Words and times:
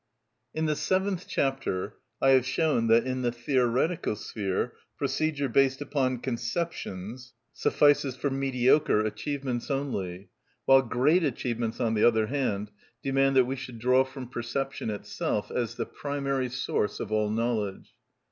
In 0.55 0.65
the 0.65 0.75
seventh 0.75 1.27
chapter 1.27 1.93
I 2.19 2.29
have 2.29 2.43
shown 2.43 2.87
that, 2.87 3.05
in 3.05 3.21
the 3.21 3.31
theoretical 3.31 4.15
sphere, 4.15 4.73
procedure 4.97 5.47
based 5.47 5.79
upon 5.79 6.21
conceptions 6.21 7.33
suffices 7.53 8.15
for 8.15 8.31
mediocre 8.31 9.01
achievements 9.05 9.69
only, 9.69 10.29
while 10.65 10.81
great 10.81 11.23
achievements, 11.23 11.79
on 11.79 11.93
the 11.93 12.03
other 12.03 12.25
hand, 12.25 12.71
demand 13.03 13.35
that 13.35 13.45
we 13.45 13.55
should 13.55 13.77
draw 13.77 14.03
from 14.03 14.27
perception 14.27 14.89
itself 14.89 15.51
as 15.51 15.75
the 15.75 15.85
primary 15.85 16.49
source 16.49 16.99
of 16.99 17.11
all 17.11 17.29
knowledge. 17.29 17.91